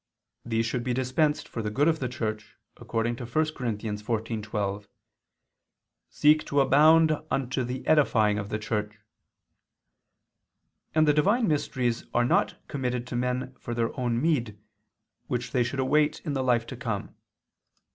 These 0.43 0.65
should 0.65 0.83
be 0.83 0.95
dispensed 0.95 1.47
for 1.47 1.61
the 1.61 1.69
good 1.69 1.87
of 1.87 1.99
the 1.99 2.09
Church, 2.09 2.57
according 2.75 3.17
to 3.17 3.23
1 3.27 3.31
Cor. 3.53 3.67
14:12, 3.67 4.87
"Seek 6.09 6.43
to 6.47 6.59
abound 6.59 7.11
unto 7.29 7.63
the 7.63 7.85
edifying 7.85 8.39
of 8.39 8.49
the 8.49 8.57
Church"; 8.57 8.97
and 10.95 11.07
the 11.07 11.13
divine 11.13 11.47
mysteries 11.47 12.05
are 12.15 12.25
not 12.25 12.55
committed 12.67 13.05
to 13.05 13.15
men 13.15 13.53
for 13.59 13.75
their 13.75 13.95
own 13.95 14.19
meed, 14.19 14.57
which 15.27 15.51
they 15.51 15.63
should 15.63 15.79
await 15.79 16.19
in 16.21 16.33
the 16.33 16.43
life 16.43 16.65
to 16.65 16.75
come. 16.75 17.13